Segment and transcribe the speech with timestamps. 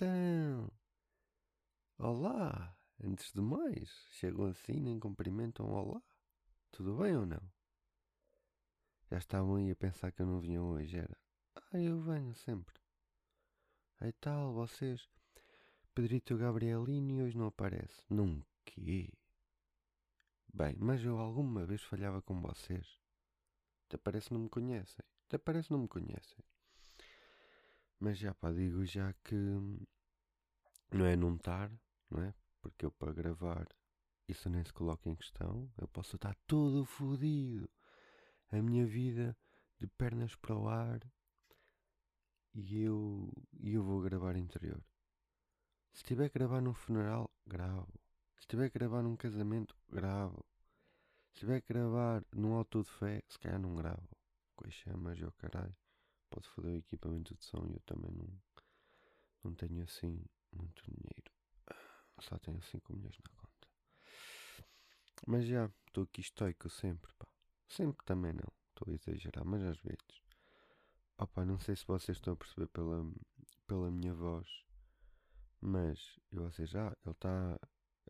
[0.00, 0.70] Então,
[1.98, 6.00] olá, antes de mais, chegam assim, nem cumprimentam olá.
[6.70, 7.42] Tudo bem ou não?
[9.10, 11.18] Já estavam aí a pensar que eu não vinha hoje, era?
[11.56, 12.80] Ah, eu venho sempre.
[13.98, 15.08] Aí tal, vocês.
[15.92, 18.00] Pedrito Gabrielini hoje não aparece.
[18.08, 19.12] Num quê?
[20.54, 23.00] Bem, mas eu alguma vez falhava com vocês.
[23.88, 25.04] Até parece não me conhecem.
[25.26, 26.44] Até parece não me conhecem.
[28.00, 29.34] Mas já pá, digo já que
[30.92, 31.70] não é não estar,
[32.08, 32.32] não é?
[32.60, 33.66] Porque eu para gravar
[34.28, 35.68] isso nem se coloca em questão.
[35.76, 37.68] Eu posso estar todo fodido.
[38.52, 39.36] A minha vida
[39.78, 41.00] de pernas para o ar
[42.54, 44.82] e eu, e eu vou gravar interior.
[45.92, 47.92] Se tiver que gravar num funeral, gravo.
[48.38, 50.44] Se tiver que gravar num casamento, gravo.
[51.32, 54.08] Se tiver que gravar num auto de fé, se calhar não gravo.
[54.54, 55.76] Coisa chamas, eu caralho
[56.30, 58.28] pode foder o equipamento de som e eu também não,
[59.44, 61.32] não tenho assim muito dinheiro.
[62.20, 63.68] Só tenho 5 milhões na conta.
[65.26, 67.26] Mas já, estou aqui estoico sempre, pá.
[67.68, 68.52] Sempre também não.
[68.70, 70.22] Estou a exagerar, mas às vezes.
[71.18, 73.04] Opa, não sei se vocês estão a perceber pela,
[73.66, 74.46] pela minha voz.
[75.60, 77.58] Mas, eu vocês já, ele está.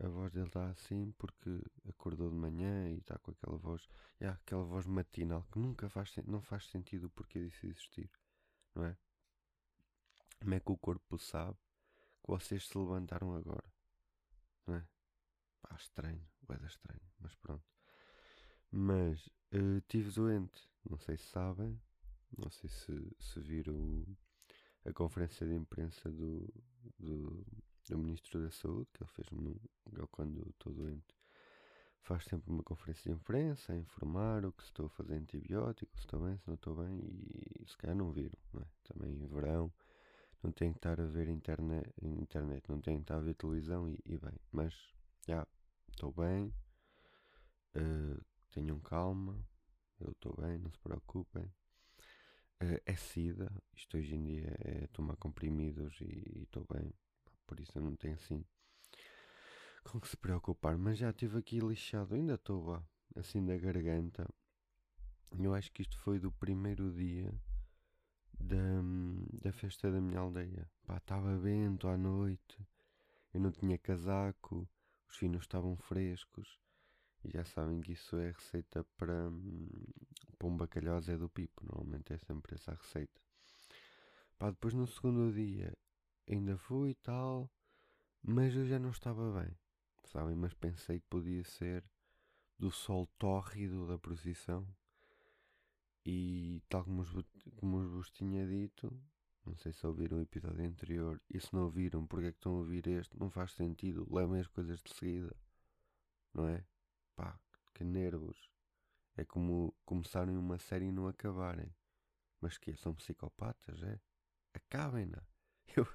[0.01, 3.87] A voz dele está assim porque acordou de manhã e está com aquela voz.
[4.19, 8.09] É aquela voz matinal que nunca faz, não faz sentido o porquê disso existir
[8.75, 8.97] não é?
[10.39, 11.57] Como é que o corpo sabe
[12.23, 13.67] que vocês se levantaram agora?
[14.65, 14.87] Não é?
[15.61, 17.65] Pá, estranho, boeda estranho, mas pronto.
[18.71, 21.79] Mas uh, tive doente, não sei se sabem,
[22.37, 24.05] não sei se, se viram
[24.85, 26.47] a conferência de imprensa do,
[26.97, 27.45] do,
[27.89, 29.59] do Ministro da Saúde, que ele fez no,
[29.91, 31.19] ele quando estou doente
[32.09, 36.05] faz sempre uma conferência de imprensa a informar o que estou a fazer antibiótico, se
[36.05, 38.65] estou bem, se não estou bem, e se calhar não viram, não é?
[38.83, 39.71] Também verão,
[40.41, 43.87] não tem que estar a ver internet, internet não tem que estar a ver televisão
[43.87, 44.73] e, e bem, mas
[45.27, 45.45] já
[45.91, 46.53] estou bem,
[47.75, 49.37] uh, tenham calma,
[49.99, 51.43] eu estou bem, não se preocupem.
[52.61, 56.91] Uh, é SIDA, isto hoje em dia é tomar comprimidos e estou bem,
[57.49, 58.45] por isso eu não tenho assim
[59.83, 62.79] com que se preocupar, mas já estive aqui lixado, ainda estou
[63.15, 64.27] assim da garganta.
[65.39, 67.33] Eu acho que isto foi do primeiro dia
[68.39, 68.83] da,
[69.41, 70.69] da festa da minha aldeia.
[70.85, 72.67] Pá, estava vento à noite,
[73.33, 74.69] eu não tinha casaco,
[75.07, 76.59] os finos estavam frescos.
[77.23, 79.31] E já sabem que isso é receita para,
[80.37, 81.65] para um bacalhau Zé do Pipo.
[81.65, 83.19] Normalmente é sempre essa receita.
[84.37, 85.75] Pá, depois no segundo dia
[86.29, 87.49] ainda fui e tal,
[88.21, 89.55] mas eu já não estava bem
[90.09, 90.35] sabem?
[90.35, 91.83] Mas pensei que podia ser
[92.57, 94.67] do sol tórrido da procissão.
[96.05, 97.11] E tal como, os,
[97.57, 98.91] como vos tinha dito,
[99.45, 102.53] não sei se ouviram o episódio anterior, e se não ouviram, porque é que estão
[102.53, 103.17] a ouvir este?
[103.19, 105.35] Não faz sentido, levem as coisas de seguida,
[106.33, 106.65] não é?
[107.15, 107.39] Pá,
[107.73, 108.49] que nervos.
[109.15, 111.75] É como começarem uma série e não acabarem.
[112.39, 113.99] Mas que são psicopatas, é?
[114.53, 115.21] Acabem-na.
[115.75, 115.85] Eu,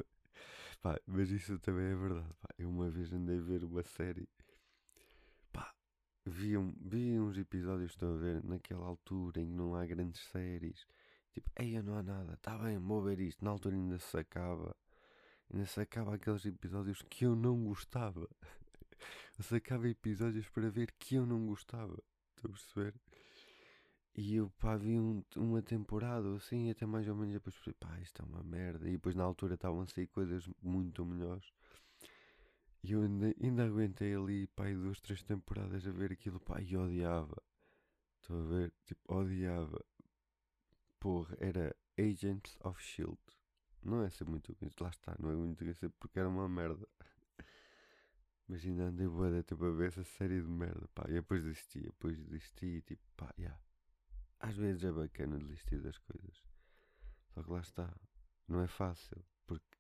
[0.85, 2.29] Pá, mas isso também é verdade.
[2.43, 2.51] Pá.
[2.59, 4.29] Eu uma vez andei a ver uma série.
[5.51, 5.75] Pá,
[6.27, 10.21] vi, um, vi uns episódios, estão a ver, naquela altura em que não há grandes
[10.27, 10.87] séries.
[11.33, 12.35] Tipo, eia, não há nada.
[12.35, 13.43] Está bem, vou ver isto.
[13.43, 14.77] Na altura ainda se acaba.
[15.51, 18.29] Ainda se acaba aqueles episódios que eu não gostava.
[19.41, 21.99] se acaba episódios para ver que eu não gostava.
[22.37, 22.95] Estou a perceber?
[24.17, 27.99] E eu pá, vi um, uma temporada assim, até mais ou menos depois falei, pá,
[28.01, 28.89] isto é uma merda.
[28.89, 31.53] E depois na altura estavam a sair coisas muito melhores.
[32.85, 36.77] E eu ainda, ainda aguentei ali, pá, duas, três temporadas a ver aquilo, pá, e
[36.77, 37.43] odiava.
[38.21, 39.85] Estou a ver, tipo, odiava.
[41.01, 43.19] Porra, era Agents of Shield.
[43.83, 46.87] Não é ser muito lá está, não é muito conhecido porque era uma merda.
[48.49, 51.05] Mas ainda andei boa a ver essa série de merda, pá.
[51.09, 53.45] E depois desisti, depois desisti, tipo, pá, já.
[53.45, 53.74] Yeah
[54.45, 56.45] às vezes é bacana desistir das coisas.
[57.33, 57.91] Só que lá está.
[58.47, 59.25] Não é fácil.
[59.47, 59.79] Porque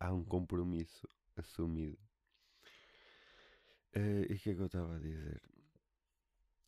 [0.00, 1.98] há um compromisso assumido.
[3.94, 5.42] Uh, e o que é que eu estava a dizer?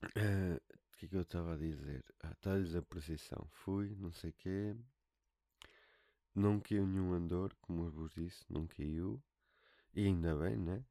[0.05, 0.56] Uh,
[0.93, 2.05] o que é que eu estava a dizer?
[2.23, 3.49] Ah, está a precisão.
[3.50, 4.77] Fui, não sei o quê.
[6.35, 9.23] Não caiu nenhum andor, como eu vos disse, não caiu.
[9.95, 10.85] E ainda bem, né?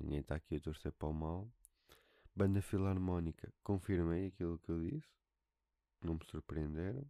[0.00, 1.50] Ninguém está aqui a torcer para o mal.
[2.36, 5.18] Banda Filarmónica, confirmei aquilo que eu disse
[6.02, 7.04] não me surpreenderam.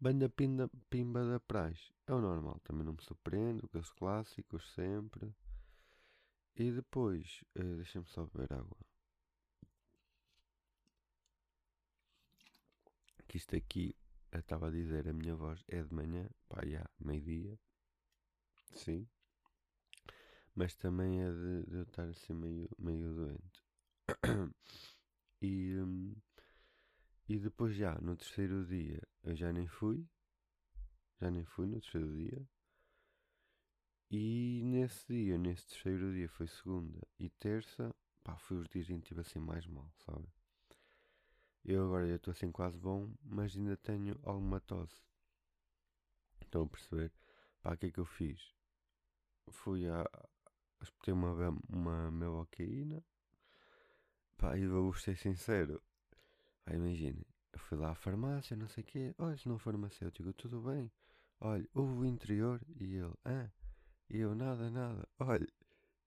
[0.00, 5.34] Banda Pinda, Pimba da Praxe é o normal, também não me surpreende, os clássicos sempre.
[6.56, 8.76] E depois, uh, deixa-me só beber água.
[13.26, 13.96] Que isto aqui,
[14.30, 17.58] eu estava a dizer, a minha voz é de manhã, pá, já, meio-dia.
[18.74, 19.08] sim.
[20.54, 23.64] Mas também é de, de eu estar assim meio, meio doente.
[25.42, 26.14] e, hum,
[27.28, 30.06] e depois já, no terceiro dia, eu já nem fui.
[31.20, 32.46] Já nem fui no terceiro dia.
[34.10, 39.00] E nesse dia, nesse terceiro dia, foi segunda e terça, pá, foi os dias em
[39.00, 40.28] que estive assim mais mal, sabe?
[41.64, 45.02] Eu agora já estou assim quase bom, mas ainda tenho alguma tosse.
[46.42, 47.10] Estão a perceber?
[47.62, 48.54] Pá, o que é que eu fiz?
[49.50, 50.04] Fui a.
[50.82, 53.02] Espetei uma, uma melocaína.
[54.36, 55.82] Pá, e vou ser sincero.
[56.64, 59.14] Pá, imagina, eu fui lá à farmácia, não sei o quê.
[59.18, 60.90] Olha, senhor farmacêutico, tudo bem?
[61.40, 63.50] Olha, houve o interior e ele, ah,
[64.10, 65.06] e eu, nada, nada.
[65.18, 65.46] Olha,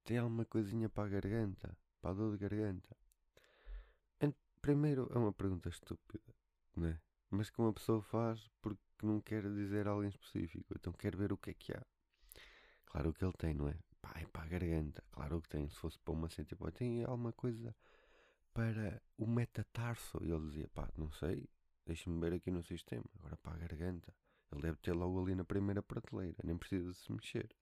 [0.04, 2.96] tem alguma coisinha para a garganta, para a dor de garganta.
[4.62, 6.34] Primeiro, é uma pergunta estúpida,
[6.76, 7.00] né?
[7.30, 11.32] Mas que uma pessoa faz porque não quer dizer algo em específico, então quer ver
[11.32, 11.82] o que é que há.
[12.86, 13.78] Claro que ele tem, não é?
[14.02, 15.70] Pá, é para a garganta, claro que tem.
[15.70, 17.74] Se fosse para uma assim, tipo, tem alguma coisa
[18.58, 20.18] para o metatarso.
[20.24, 21.48] E ele dizia, pá, não sei,
[21.86, 23.06] deixa-me ver aqui no sistema.
[23.20, 24.12] Agora para a garganta.
[24.52, 27.56] Ele deve ter logo ali na primeira prateleira, nem precisa de se mexer.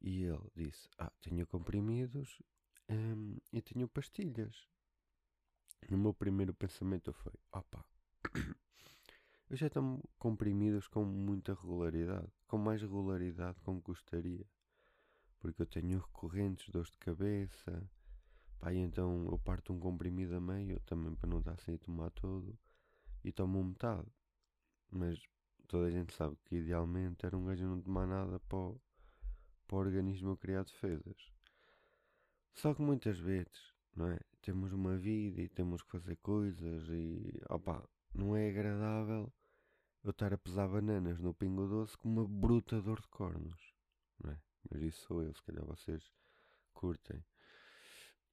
[0.00, 2.40] E ele disse, ah, tenho comprimidos
[2.88, 4.68] hum, e tenho pastilhas.
[5.90, 7.84] O meu primeiro pensamento foi: opá,
[9.50, 14.46] eu já estou comprimidos com muita regularidade, com mais regularidade como gostaria,
[15.40, 17.90] porque eu tenho recorrentes dores de cabeça,
[18.60, 22.58] pá, então eu parto um comprimido a meio, também para não estar sem tomar todo,
[23.24, 24.08] e tomo metade.
[24.90, 25.20] Mas
[25.66, 28.80] toda a gente sabe que idealmente era um gajo não tomar nada para o,
[29.66, 31.32] para o organismo criar defesas.
[32.54, 34.18] Só que muitas vezes, não é?
[34.42, 39.32] temos uma vida e temos que fazer coisas e opa, não é agradável
[40.04, 43.74] eu estar a pesar bananas no Pingo Doce com uma bruta dor de cornos,
[44.22, 44.40] não é?
[44.70, 46.02] Mas isso sou eu, se calhar vocês
[46.72, 47.22] curtem.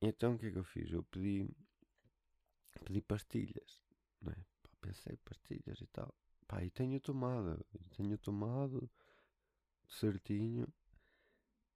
[0.01, 0.91] Então o que é que eu fiz?
[0.91, 1.49] Eu pedi,
[2.85, 3.81] pedi pastilhas,
[4.21, 4.45] não é?
[4.61, 6.13] Pá, pensei pastilhas e tal.
[6.47, 7.65] Pá, e tenho tomado,
[7.95, 8.89] tenho tomado
[9.87, 10.67] certinho.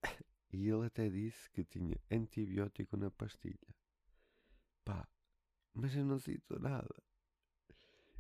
[0.52, 3.76] E ele até disse que tinha antibiótico na pastilha.
[4.84, 5.08] Pá,
[5.76, 6.96] mas eu não sinto nada.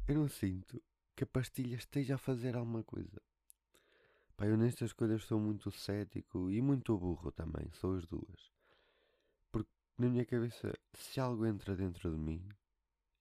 [0.08, 0.80] Eu não sinto
[1.16, 3.20] que a pastilha esteja a fazer alguma coisa.
[4.38, 8.59] Pá, eu nestas coisas sou muito cético e muito burro também, sou as duas.
[10.00, 12.50] Na minha cabeça, se algo entra dentro de mim,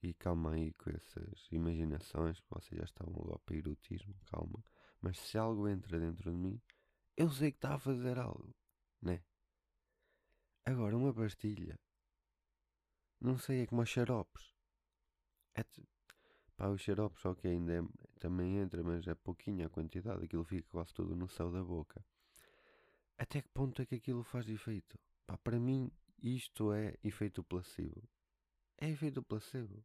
[0.02, 4.64] e calma aí com essas imaginações, que vocês já estão logo ao pirotismo, calma.
[5.02, 6.62] Mas se algo entra dentro de mim,
[7.16, 8.54] eu sei que está a fazer algo,
[9.02, 9.22] né?
[10.64, 11.78] Agora, uma pastilha
[13.20, 14.54] não sei, é como os xaropes.
[15.54, 15.64] É,
[16.56, 17.82] pá, os xaropes, ok, ainda é,
[18.20, 20.24] também entra, mas é pouquinha a quantidade.
[20.24, 22.04] Aquilo fica quase tudo no céu da boca.
[23.16, 24.96] Até que ponto é que aquilo faz efeito?
[25.26, 25.90] Pá, para mim,
[26.23, 28.03] isto é efeito placebo.
[28.76, 29.85] É efeito placebo.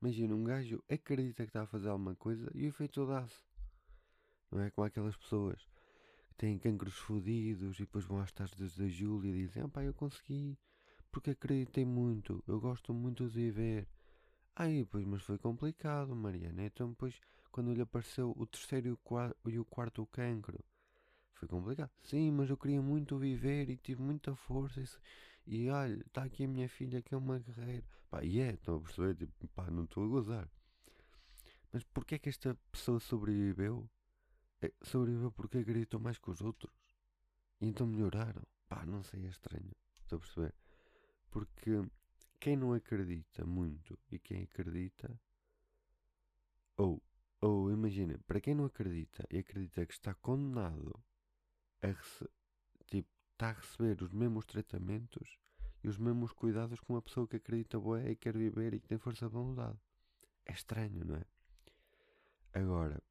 [0.00, 3.42] Imagina, um gajo acredita que está a fazer alguma coisa e o efeito dá-se.
[4.50, 5.66] Não é como aquelas pessoas
[6.28, 9.82] que têm cancros fodidos e depois vão às tardes da Júlia e dizem: ah, pá,
[9.82, 10.58] eu consegui
[11.14, 13.88] porque acreditei muito, eu gosto muito de viver.
[14.56, 16.64] Aí, pois, mas foi complicado, Mariana.
[16.64, 17.20] Então, depois,
[17.52, 20.58] quando lhe apareceu o terceiro e o, quarto, e o quarto cancro,
[21.34, 21.92] foi complicado.
[22.02, 24.80] Sim, mas eu queria muito viver e tive muita força.
[24.80, 24.84] E,
[25.46, 27.84] e olha, está aqui a minha filha que é uma guerreira.
[28.10, 29.14] Pá, e é, estão a perceber?
[29.14, 30.50] Tipo, pá, não estou a gozar.
[31.72, 33.88] Mas porquê é que esta pessoa sobreviveu?
[34.60, 36.72] É, sobreviveu porque acreditou mais que os outros.
[37.60, 38.42] E então melhoraram.
[38.68, 39.72] Pá, não sei, é estranho.
[40.00, 40.54] Estou a perceber?
[41.30, 41.82] Porque
[42.40, 45.20] quem não acredita muito e quem acredita,
[46.76, 47.02] ou,
[47.40, 51.02] ou imagina, para quem não acredita e acredita que está condenado
[51.82, 51.88] a,
[53.34, 55.38] está a receber os mesmos tratamentos
[55.82, 58.88] e os mesmos cuidados que uma pessoa que acredita boa e quer viver e que
[58.88, 59.78] tem força de vontade.
[60.46, 61.24] É estranho, não é?
[62.54, 63.02] Agora,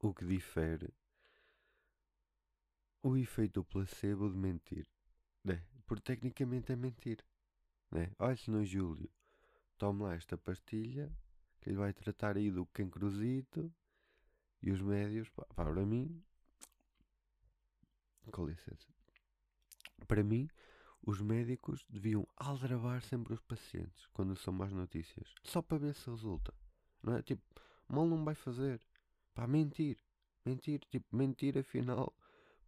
[0.00, 0.92] o que difere
[3.02, 4.86] o efeito placebo de mentir.
[5.44, 5.64] Né?
[5.86, 7.24] Porque tecnicamente é mentir.
[7.90, 8.10] Né?
[8.18, 9.10] Olha, senhor Júlio,
[9.78, 11.10] tome lá esta pastilha
[11.60, 13.72] que ele vai tratar aí do cancrozito
[14.60, 16.22] e os médios, pá, para mim,
[18.30, 18.88] com licença,
[20.06, 20.48] para mim,
[21.02, 26.10] os médicos deviam aldrabar sempre os pacientes quando são más notícias, só para ver se
[26.10, 26.52] resulta,
[27.02, 27.22] não é?
[27.22, 27.42] Tipo,
[27.88, 28.80] mal não vai fazer,
[29.34, 29.98] pá, mentir,
[30.44, 32.14] mentir, tipo, mentir afinal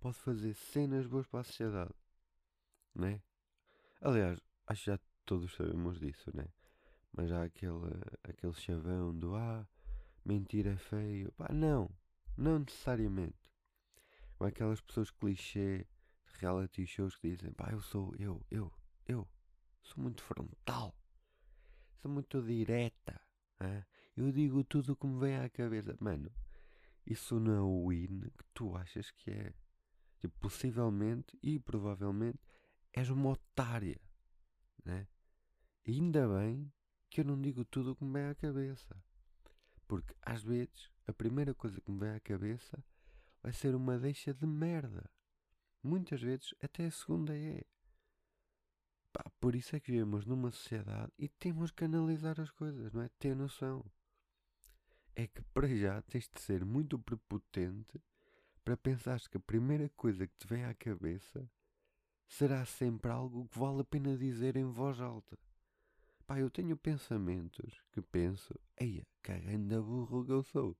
[0.00, 1.94] pode fazer cenas boas para a sociedade
[2.94, 3.20] né?
[4.00, 6.46] Aliás, acho que já todos sabemos disso, né?
[7.12, 9.66] Mas há aquele, aquele chavão do ah,
[10.24, 11.32] mentir é feio.
[11.32, 11.90] Pá, não,
[12.36, 13.39] não necessariamente.
[14.40, 15.86] Ou aquelas pessoas clichê
[16.24, 18.72] de reality shows que dizem, pá, eu sou, eu, eu,
[19.06, 19.28] eu,
[19.82, 20.96] sou muito frontal,
[22.00, 23.20] sou muito direta,
[23.60, 23.84] hein?
[24.16, 25.94] eu digo tudo o que me vem à cabeça.
[26.00, 26.32] Mano,
[27.06, 29.52] isso não é o win que tu achas que é.
[30.18, 32.38] Tipo, possivelmente e provavelmente
[32.94, 34.00] és uma otária,
[34.84, 35.06] né?
[35.86, 36.72] Ainda bem
[37.10, 39.04] que eu não digo tudo o que me vem à cabeça.
[39.86, 42.82] Porque às vezes a primeira coisa que me vem à cabeça
[43.42, 45.10] vai ser uma deixa de merda.
[45.82, 47.64] Muitas vezes até a segunda é.
[49.12, 53.02] Pá, por isso é que vivemos numa sociedade e temos que analisar as coisas, não
[53.02, 53.08] é?
[53.18, 53.84] Ter noção.
[55.16, 58.00] É que para já tens de ser muito prepotente
[58.64, 61.50] para pensares que a primeira coisa que te vem à cabeça
[62.28, 65.36] será sempre algo que vale a pena dizer em voz alta.
[66.26, 70.76] Pá, eu tenho pensamentos que penso, eia, cagando burro que eu sou.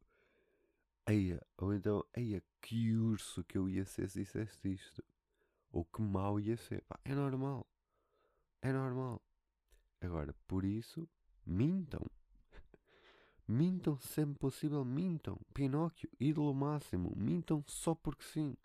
[1.11, 5.03] Eia, ou então, eia, que urso que eu ia ser se disseste isto.
[5.73, 6.83] Ou que mau ia ser.
[6.83, 7.67] Pá, é normal.
[8.63, 9.21] É normal.
[10.01, 11.09] Agora, por isso,
[11.45, 12.07] mintam.
[13.49, 15.37] mintam sempre possível, mintam.
[15.53, 18.57] Pinóquio, ídolo máximo, mintam só porque sim.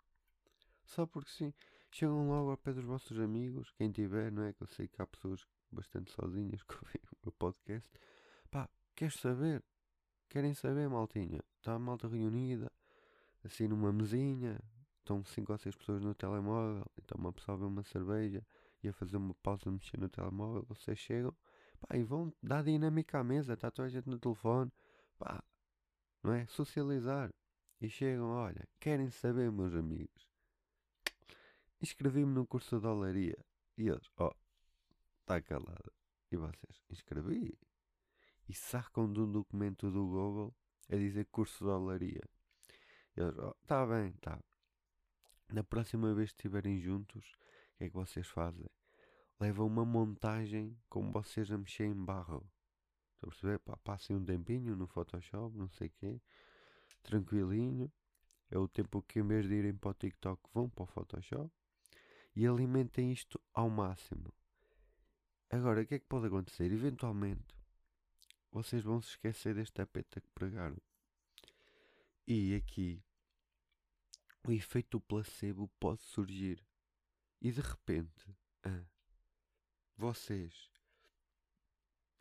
[0.84, 1.52] Só porque sim.
[1.90, 4.52] Chegam logo ao pé dos vossos amigos, quem tiver, não é?
[4.52, 7.90] Que eu sei que há pessoas bastante sozinhas que ouvem o meu podcast.
[8.52, 9.64] Pá, queres saber?
[10.28, 11.42] Querem saber, maltinha?
[11.66, 12.70] Está a malta reunida,
[13.44, 14.56] assim numa mesinha,
[15.00, 18.46] estão cinco ou seis pessoas no telemóvel, então uma pessoa bebe uma cerveja
[18.84, 21.36] e a fazer uma pausa mexer no telemóvel, vocês chegam,
[21.80, 24.70] pá, e vão dar dinâmica à mesa, está toda a gente no telefone,
[25.18, 25.42] pá,
[26.22, 26.46] não é?
[26.46, 27.34] Socializar.
[27.80, 30.30] E chegam, olha, querem saber, meus amigos?
[31.82, 33.44] Inscrevi-me no curso de olaria.
[33.76, 34.36] E eles, ó, oh,
[35.22, 35.92] está calado.
[36.30, 37.58] E vocês, inscrevi?
[38.48, 40.54] E sacam de um documento do Google
[40.90, 42.22] a dizer curso de olaria.
[43.16, 44.38] Eles, oh, está bem, tá.
[45.52, 47.24] Na próxima vez que estiverem juntos,
[47.74, 48.68] o que é que vocês fazem?
[49.38, 52.50] Levam uma montagem como vocês a mexer em barro.
[53.14, 53.58] Estão a perceber?
[53.84, 56.20] Passem um tempinho no Photoshop, não sei o quê.
[57.02, 57.90] Tranquilinho.
[58.50, 61.50] É o tempo que em vez de irem para o TikTok vão para o Photoshop
[62.34, 64.32] e alimentem isto ao máximo.
[65.50, 66.70] Agora, o que é que pode acontecer?
[66.70, 67.54] Eventualmente,
[68.56, 70.80] vocês vão se esquecer deste tapete que pregaram.
[72.26, 73.04] E aqui,
[74.48, 76.66] o efeito placebo pode surgir.
[77.38, 78.34] E de repente,
[78.64, 78.82] ah,
[79.94, 80.70] vocês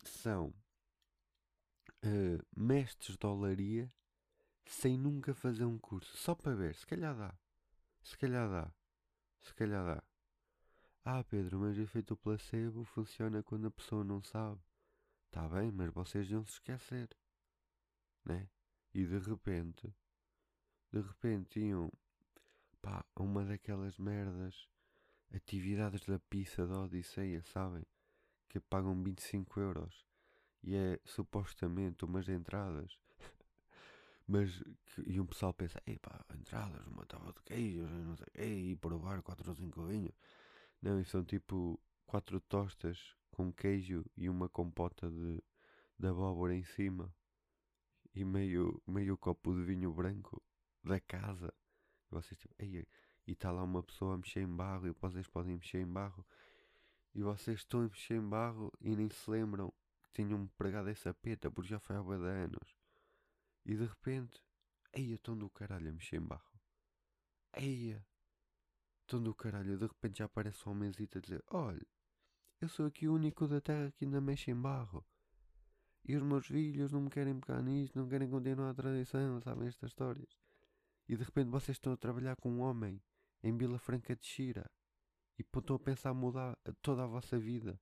[0.04, 0.54] são
[2.04, 3.90] uh, mestres de olaria
[4.66, 6.18] sem nunca fazer um curso.
[6.18, 7.34] Só para ver, se calhar dá.
[8.04, 8.74] Se calhar dá.
[9.40, 10.04] Se calhar dá.
[11.06, 14.65] Ah, Pedro, mas o efeito placebo funciona quando a pessoa não sabe.
[15.36, 17.10] Está bem, mas vocês iam se esquecer.
[18.24, 18.48] Né?
[18.94, 19.94] E de repente,
[20.94, 21.92] de repente iam
[22.82, 24.70] pá, uma daquelas merdas,
[25.36, 27.86] atividades da pizza da Odisseia, sabem?
[28.48, 30.06] Que pagam 25 euros
[30.64, 32.98] e é supostamente umas entradas
[34.26, 38.72] mas que, e um pessoal pensa, epá, entradas, uma tábua de queijos, não sei, ei,
[38.72, 40.16] e provar quatro ou cinco vinhos.
[40.82, 45.44] Não, e são tipo quatro tostas com queijo e uma compota de,
[46.00, 47.14] de abóbora em cima
[48.14, 50.42] e meio, meio copo de vinho branco
[50.82, 51.54] da casa.
[52.10, 52.88] E vocês tipo, e
[53.28, 56.26] está lá uma pessoa a mexer em barro e vocês podem mexer em barro.
[57.14, 61.14] E vocês estão a mexer em barro e nem se lembram que tinham pregado essa
[61.14, 62.74] peta porque já foi há de anos.
[63.66, 64.42] E de repente,
[64.94, 66.58] eia, tão do caralho a mexer em barro.
[67.54, 68.06] Eia,
[69.06, 69.78] tão do caralho.
[69.78, 71.86] De repente já aparece um homenzito a dizer: Olha,
[72.62, 75.06] eu sou aqui o único da terra que ainda mexe em barro.
[76.08, 79.68] E os meus filhos não me querem pegar nisto, não querem continuar a tradição, sabem
[79.68, 80.30] estas histórias.
[81.08, 83.02] E de repente vocês estão a trabalhar com um homem
[83.44, 84.70] em Vila Franca de Xira
[85.38, 87.80] e estão a pensar mudar toda a vossa vida.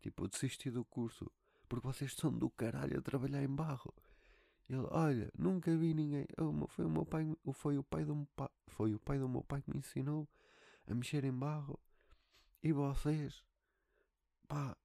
[0.00, 1.30] Tipo, desistir do curso
[1.68, 3.92] porque vocês estão do caralho a trabalhar em barro.
[4.68, 6.26] Ele, olha, nunca vi ninguém.
[6.68, 8.26] foi o meu pai, foi o pai do
[8.68, 10.28] foi o pai do meu pai que me ensinou
[10.86, 11.78] a mexer em barro.
[12.62, 13.44] E vocês,
[14.48, 14.76] pá,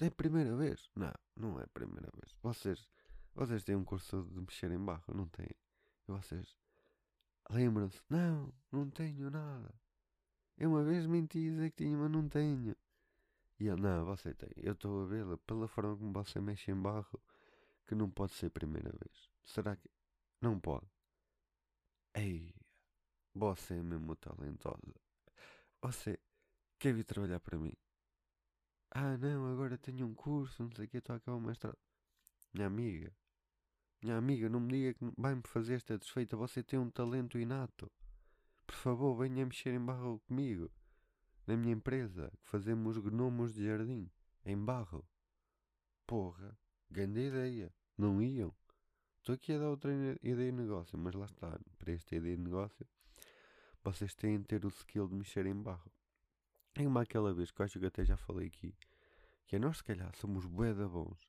[0.00, 0.90] é a primeira vez?
[0.94, 2.34] Não, não é a primeira vez.
[2.42, 2.88] Vocês,
[3.34, 5.50] vocês têm um curso de mexer em barro, não têm?
[6.08, 6.56] E vocês
[7.50, 8.00] lembram-se?
[8.08, 9.74] Não, não tenho nada.
[10.58, 12.76] Eu uma vez menti dizer que tinha, mas não tenho.
[13.58, 14.50] E ele, não, você tem.
[14.56, 17.20] Eu estou a vê-la pela forma como você mexe em barro
[17.86, 19.30] que não pode ser a primeira vez.
[19.44, 19.90] Será que.
[20.40, 20.86] Não pode?
[22.14, 22.54] Ei,
[23.34, 24.94] você é mesmo talentosa.
[25.82, 26.18] Você
[26.78, 27.72] quer vir trabalhar para mim?
[28.90, 31.78] Ah, não, agora tenho um curso, não sei o que, estou a acabar o mestrado.
[32.52, 33.12] Minha amiga,
[34.02, 36.36] minha amiga, não me diga que vai-me fazer esta desfeita.
[36.36, 37.90] Você tem um talento inato.
[38.66, 40.70] por favor, venha mexer em barro comigo.
[41.46, 44.10] Na minha empresa, que fazemos gnomos de jardim,
[44.44, 45.04] em barro.
[46.06, 46.56] Porra,
[46.90, 47.72] grande ideia.
[47.96, 48.54] Não iam?
[49.18, 51.58] Estou aqui a dar outra ideia de negócio, mas lá está.
[51.78, 52.86] Para esta ideia de negócio,
[53.82, 55.90] vocês têm de ter o skill de mexer em barro.
[56.78, 58.76] É uma aquela vez que eu acho que até já falei aqui,
[59.46, 61.26] que é nós se calhar somos bué da bons.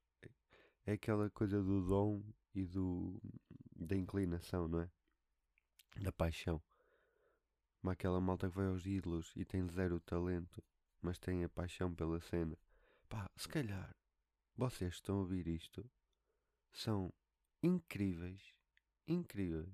[0.85, 2.21] É aquela coisa do dom
[2.53, 3.21] e do
[3.75, 4.91] da inclinação, não é?
[6.01, 6.61] Da paixão.
[7.79, 10.61] Como aquela malta que vai aos ídolos e tem zero talento,
[11.01, 12.57] mas tem a paixão pela cena.
[13.07, 13.95] Pá, se calhar
[14.55, 15.89] vocês estão a ouvir isto
[16.73, 17.13] são
[17.63, 18.53] incríveis,
[19.07, 19.69] incríveis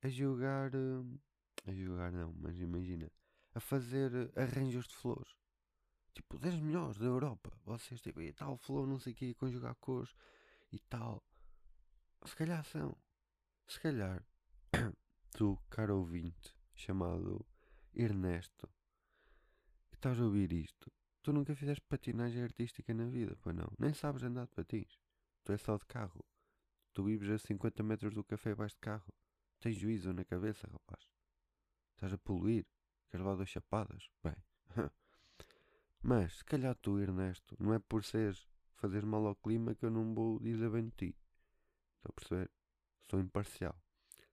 [0.00, 1.18] a jogar, hum,
[1.66, 3.10] a jogar não, mas imagina,
[3.54, 5.36] a fazer arranjos de flores.
[6.14, 7.50] Tipo, 10 melhores da Europa.
[7.64, 10.14] Vocês, tipo, e tal flor, não sei o que, conjugar cores
[10.70, 11.22] e tal.
[12.24, 12.96] Se calhar são.
[13.66, 14.24] Se calhar,
[15.32, 17.44] tu, caro ouvinte, chamado
[17.94, 18.68] Ernesto,
[19.90, 20.92] que estás a ouvir isto,
[21.22, 23.72] tu nunca fizeste patinagem artística na vida, pois não?
[23.78, 24.98] Nem sabes andar de patins.
[25.44, 26.24] Tu és só de carro.
[26.92, 29.12] Tu vives a 50 metros do café abaixo de carro.
[29.58, 31.08] Tens juízo na cabeça, rapaz.
[31.94, 32.66] Estás a poluir.
[33.12, 34.10] Queres levar duas chapadas?
[34.24, 34.34] Bem.
[36.02, 39.90] Mas, se calhar tu, Ernesto, não é por seres fazer mal ao clima que eu
[39.90, 41.16] não vou dizer bem de ti.
[41.96, 42.50] Estou a perceber?
[43.02, 43.78] Sou imparcial.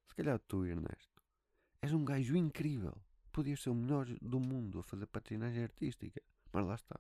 [0.07, 1.21] Se calhar tu, Ernesto,
[1.81, 2.97] és um gajo incrível.
[3.33, 6.21] Podias ser o melhor do mundo a fazer patinagem artística.
[6.53, 6.97] Mas lá está.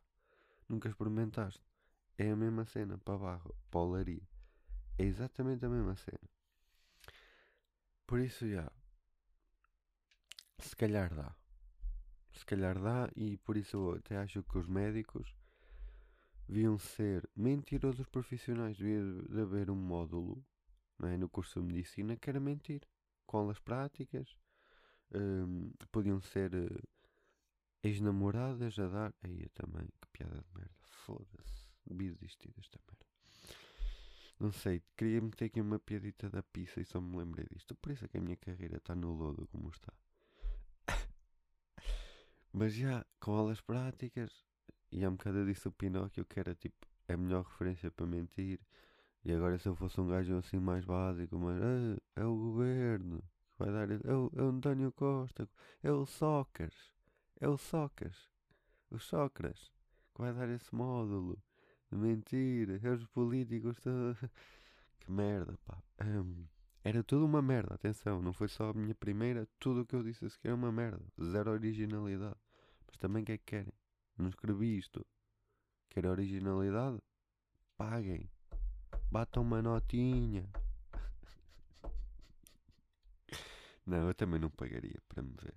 [0.67, 1.63] Nunca experimentaste.
[2.17, 4.27] É a mesma cena para barro, para olaria.
[4.97, 6.29] É exatamente a mesma cena.
[8.05, 8.69] Por isso, já.
[10.59, 11.38] Se calhar dá.
[12.39, 15.35] Se calhar dá, e por isso eu até acho que os médicos
[16.47, 18.77] deviam ser mentirosos profissionais.
[18.77, 20.41] Devia de haver um módulo
[21.03, 22.81] é, no curso de medicina que era mentir.
[23.25, 24.37] Com aulas práticas.
[25.13, 26.87] Um, podiam ser uh,
[27.83, 29.13] ex-namoradas a dar.
[29.21, 30.79] Aí também, que piada de merda.
[31.05, 31.67] Foda-se.
[31.85, 33.05] Devia desistir desta merda.
[34.39, 37.75] Não sei, queria meter aqui uma piadita da pizza e só me lembrei disto.
[37.75, 39.93] Por isso é que a minha carreira está no lodo como está.
[42.51, 44.31] Mas já, com aulas práticas,
[44.91, 48.59] e há um bocado disso o Pinóquio que era tipo a melhor referência para mentir.
[49.23, 53.19] E agora se eu fosse um gajo assim mais básico, mas ah, é o governo
[53.19, 53.91] que vai dar.
[53.91, 55.47] É o, é o António Costa,
[55.83, 56.93] é o Sócrates,
[57.39, 58.29] é o Sócrates,
[58.89, 59.71] o Sócrates
[60.15, 61.37] que vai dar esse módulo
[61.91, 63.77] de mentira, é os políticos.
[64.99, 65.81] Que merda, pá.
[66.03, 66.45] Um,
[66.83, 70.03] era tudo uma merda, atenção, não foi só a minha primeira, tudo o que eu
[70.03, 72.37] disse a seguir é uma merda, zero originalidade.
[72.87, 73.73] Mas também o que é que querem?
[74.17, 75.05] Não escrevi isto.
[75.89, 76.99] Querem originalidade?
[77.77, 78.29] Paguem.
[79.11, 80.49] Batam uma notinha.
[83.85, 85.55] não, eu também não pagaria para me ver.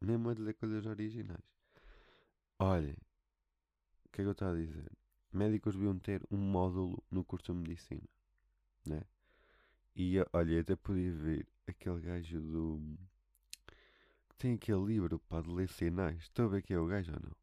[0.00, 1.42] Mesmo a dizer coisas originais.
[2.58, 2.96] Olhem,
[4.04, 4.90] o que é que eu estou a dizer?
[5.32, 8.08] Médicos deviam ter um módulo no curso de medicina,
[8.86, 9.02] né?
[9.94, 12.98] E olha, até podia ver aquele gajo do.
[14.30, 16.22] que tem aquele livro para ler sinais.
[16.22, 17.36] Estão a ver quem é o gajo ou não?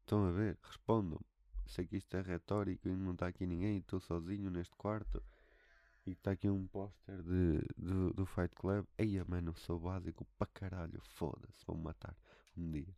[0.00, 0.58] Estão a ver?
[0.62, 1.20] Respondam.
[1.66, 3.78] Sei que isto é retórico e não está aqui ninguém.
[3.78, 5.22] Estou sozinho neste quarto.
[6.06, 8.86] E está aqui um póster de, de, do Fight Club.
[8.96, 11.00] Eia, mano, sou básico para caralho.
[11.02, 12.16] Foda-se, vou-me matar
[12.56, 12.96] um dia.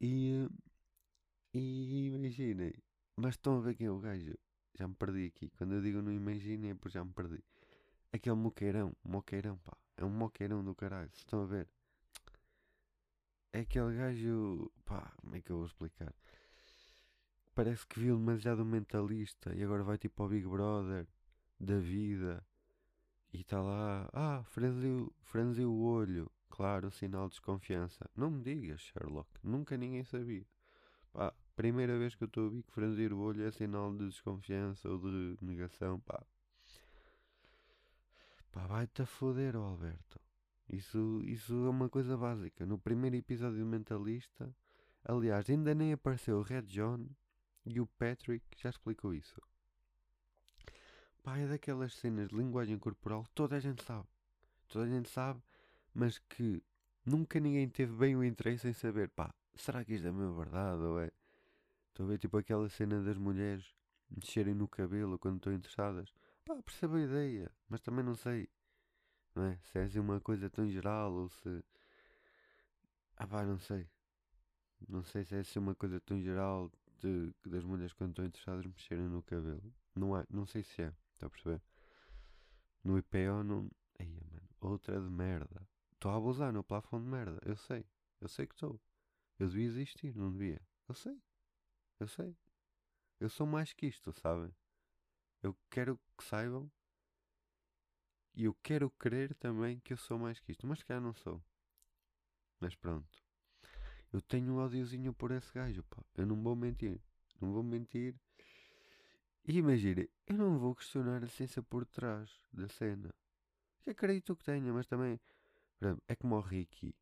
[0.00, 0.48] E.
[1.54, 2.74] E imaginem.
[3.16, 4.34] Mas estão a ver quem é o gajo?
[4.74, 5.48] Já me perdi aqui.
[5.56, 7.42] Quando eu digo não imaginem é porque já me perdi.
[8.16, 9.76] Aquele moqueirão, moqueirão, pá.
[9.94, 11.10] É um moqueirão do caralho.
[11.10, 11.68] Se estão a ver?
[13.52, 14.72] É aquele gajo.
[14.86, 16.14] pá, como é que eu vou explicar?
[17.54, 21.06] Parece que viu demasiado mentalista e agora vai tipo ao Big Brother
[21.60, 22.42] da vida
[23.34, 24.08] e está lá.
[24.14, 26.30] Ah, franziu, franziu o olho.
[26.48, 28.08] Claro, sinal de desconfiança.
[28.16, 29.28] Não me digas, Sherlock.
[29.42, 30.46] Nunca ninguém sabia.
[31.12, 34.06] Pá, primeira vez que eu estou a ouvir que franzir o olho é sinal de
[34.06, 36.00] desconfiança ou de negação.
[36.00, 36.24] Pá,
[38.56, 40.18] Pá, vai-te a foder, oh Alberto.
[40.70, 42.64] Isso, isso é uma coisa básica.
[42.64, 44.50] No primeiro episódio do Mentalista,
[45.04, 47.06] aliás, ainda nem apareceu o Red John
[47.66, 49.42] e o Patrick já explicou isso.
[51.22, 54.08] Pá, é daquelas cenas de linguagem corporal toda a gente sabe.
[54.68, 55.42] Toda a gente sabe,
[55.92, 56.62] mas que
[57.04, 60.80] nunca ninguém teve bem o interesse em saber, pá, será que isto é mesmo verdade
[60.80, 61.12] ou é?
[61.90, 63.66] Estou a ver tipo aquela cena das mulheres
[64.08, 66.10] mexerem no cabelo quando estão interessadas.
[66.46, 68.48] Pá, percebo a ideia, mas também não sei.
[69.34, 69.58] Não é?
[69.64, 71.64] Se é assim uma coisa tão geral ou se.
[73.16, 73.88] Ah pá, não sei.
[74.88, 78.64] Não sei se é assim uma coisa tão geral de, das mulheres quando estão interessadas
[78.64, 79.74] mexerem no cabelo.
[79.94, 81.60] Não, é, não sei se é, está a perceber?
[82.84, 83.68] No IPO não.
[83.98, 85.68] Aí, mano, outra de merda.
[85.94, 87.40] estou a abusar no plafond de merda.
[87.44, 87.84] Eu sei.
[88.20, 88.80] Eu sei que estou.
[89.38, 90.60] Eu devia existir, não devia.
[90.88, 91.20] Eu sei.
[91.98, 92.36] Eu sei.
[93.18, 94.54] Eu sou mais que isto, sabem?
[95.46, 96.68] Eu quero que saibam.
[98.34, 100.66] E eu quero crer também que eu sou mais que isto.
[100.66, 101.40] Mas que já não sou.
[102.58, 103.22] Mas pronto.
[104.12, 106.02] Eu tenho um ódiozinho por esse gajo, pá.
[106.16, 107.00] Eu não vou mentir.
[107.40, 108.16] Não vou mentir.
[109.46, 113.14] E imagina, eu não vou questionar a ciência por trás da cena.
[113.84, 115.20] Que acredito que tenha, mas também.
[116.08, 116.92] É como o Ricky.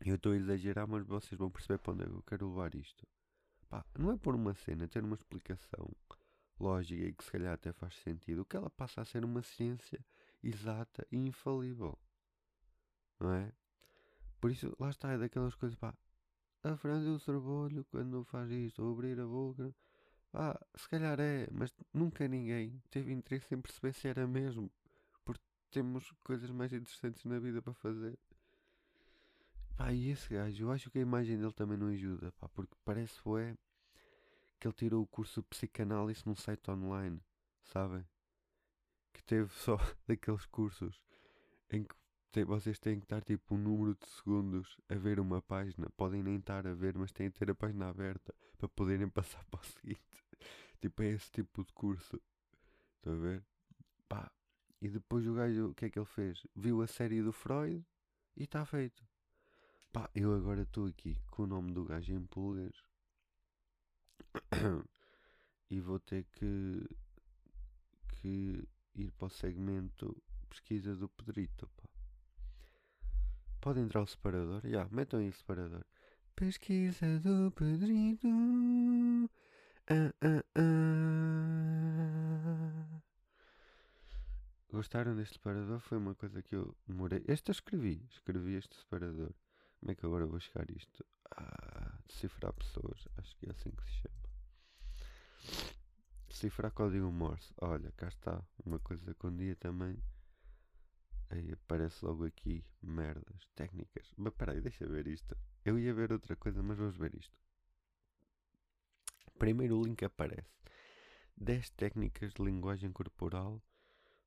[0.00, 3.06] Eu estou a exagerar, mas vocês vão perceber para onde é eu quero levar isto.
[3.68, 5.94] Pá, não é por uma cena ter uma explicação
[6.60, 10.04] lógica e que se calhar até faz sentido, que ela passa a ser uma ciência
[10.42, 11.98] exata e infalível.
[13.18, 13.52] Não é?
[14.40, 15.94] Por isso, lá está, é daquelas coisas, pá,
[16.62, 19.74] a franzir o cerbolho quando faz isto, ou abrir a boca.
[20.32, 24.70] Pá, se calhar é, mas nunca ninguém teve interesse em perceber se era mesmo.
[25.24, 28.18] Porque temos coisas mais interessantes na vida para fazer.
[29.76, 32.74] Pá, e esse gajo, eu acho que a imagem dele também não ajuda, pá, porque
[32.84, 33.56] parece é
[34.60, 37.18] que ele tirou o curso de psicanálise num site online,
[37.64, 38.06] sabem?
[39.12, 41.02] Que teve só daqueles cursos
[41.70, 45.88] em que vocês têm que estar tipo um número de segundos a ver uma página.
[45.96, 49.42] Podem nem estar a ver, mas têm que ter a página aberta para poderem passar
[49.46, 50.00] para o seguinte.
[50.78, 52.20] Tipo, é esse tipo de curso.
[52.96, 53.44] Estão a ver?
[54.08, 54.30] Pá.
[54.80, 56.46] E depois o gajo, o que é que ele fez?
[56.54, 57.84] Viu a série do Freud
[58.36, 59.04] e está feito.
[59.92, 62.90] Pá, eu agora estou aqui com o nome do gajo em pulgas
[65.70, 66.88] e vou ter que,
[68.20, 70.16] que ir para o segmento
[70.48, 71.68] pesquisa do Pedrito.
[73.60, 73.72] Pá.
[73.78, 74.62] Entrar o separador?
[74.62, 75.84] Já, yeah, metam aí o separador.
[76.34, 78.26] Pesquisa do Pedrito.
[79.88, 81.80] Ah, ah, ah.
[84.72, 85.80] Gostaram deste separador?
[85.80, 87.22] Foi uma coisa que eu demorei.
[87.28, 88.02] Este eu escrevi.
[88.10, 89.34] Escrevi este separador.
[89.78, 91.04] Como é que agora vou chegar isto?
[91.36, 93.06] Ah, decifrar pessoas.
[93.18, 94.29] Acho que é assim que se chama.
[96.28, 97.52] Decifrar código Morse.
[97.60, 98.42] Olha, cá está.
[98.64, 99.96] Uma coisa que um dia também.
[101.28, 104.12] Aí aparece logo aqui merdas, técnicas.
[104.16, 105.36] Mas peraí, deixa ver isto.
[105.64, 107.36] Eu ia ver outra coisa, mas vamos ver isto.
[109.38, 110.50] Primeiro o link aparece.
[111.36, 113.62] 10 técnicas de linguagem corporal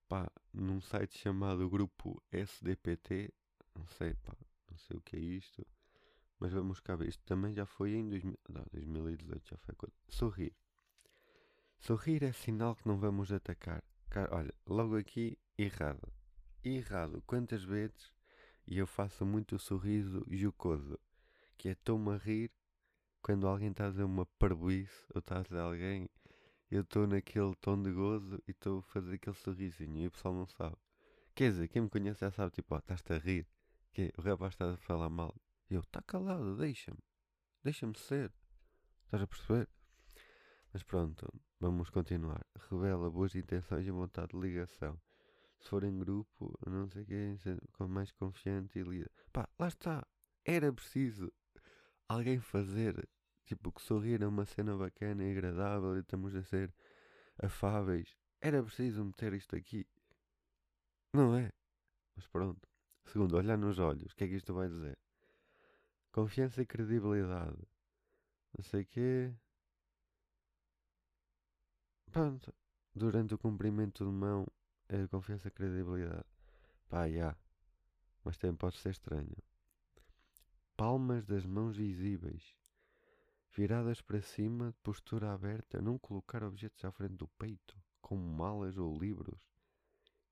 [0.08, 3.34] pá, num site chamado Grupo SDPT.
[3.76, 4.36] Não sei, pá,
[4.70, 5.66] não sei o que é isto,
[6.40, 7.08] mas vamos cá ver.
[7.10, 9.76] Isto também já foi em 2000, não, 2018, já foi.
[10.10, 10.54] Sorrir.
[11.86, 13.84] Sorrir é sinal que não vamos atacar.
[14.10, 16.08] Cara, olha, logo aqui, errado.
[16.64, 17.22] Errado.
[17.28, 18.10] Quantas vezes
[18.66, 20.98] e eu faço muito sorriso jocoso,
[21.58, 22.50] que é estou-me a rir
[23.22, 26.10] quando alguém está a dizer uma parboice ou está a dizer alguém,
[26.72, 30.34] eu estou naquele tom de gozo e estou a fazer aquele sorrisinho e o pessoal
[30.34, 30.78] não sabe.
[31.36, 33.46] Quer dizer, quem me conhece já sabe, tipo, ó, estás-te a rir.
[33.92, 35.36] Que o rapaz está a falar mal.
[35.70, 37.00] E eu, está calado, deixa-me.
[37.62, 38.32] Deixa-me ser.
[39.04, 39.68] Estás a perceber?
[40.74, 41.32] Mas pronto,
[41.64, 42.46] vamos continuar.
[42.70, 45.00] Revela boas intenções e vontade de ligação.
[45.62, 47.40] Se for em grupo, não sei quem,
[47.72, 49.10] com mais confiante e lida.
[49.32, 50.06] Pá, lá está.
[50.44, 51.32] Era preciso
[52.10, 53.08] alguém fazer.
[53.46, 56.74] Tipo, que sorrir é uma cena bacana e agradável e estamos a ser
[57.42, 58.14] afáveis.
[58.42, 59.88] Era preciso meter isto aqui.
[61.14, 61.50] Não é?
[62.14, 62.68] Mas pronto.
[63.06, 64.12] Segundo, olhar nos olhos.
[64.12, 64.98] O que é que isto vai dizer?
[66.12, 67.58] Confiança e credibilidade.
[68.58, 69.34] Não sei o quê.
[72.14, 72.54] Pronto.
[72.96, 74.48] Durante o cumprimento de mão,
[74.88, 76.24] é confiança e credibilidade.
[76.88, 77.36] Pá, já.
[78.24, 79.36] Mas também pode ser estranho.
[80.78, 82.56] Palmas das mãos visíveis.
[83.56, 88.96] Viradas para cima, postura aberta, não colocar objetos à frente do peito, como malas ou
[88.96, 89.42] livros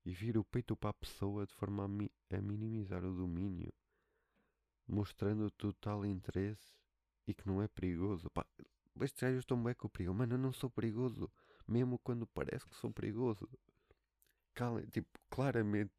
[0.04, 3.72] e vira o peito para a pessoa de forma a, mi a minimizar o domínio,
[4.86, 6.72] mostrando total interesse
[7.26, 8.30] e que não é perigoso.
[8.30, 8.46] Pá,
[9.00, 10.14] estes gajos estão bem com o perigo.
[10.14, 11.30] Mano, eu não sou perigoso,
[11.72, 13.48] mesmo quando parece que sou perigoso.
[14.54, 15.92] Calem, tipo, claramente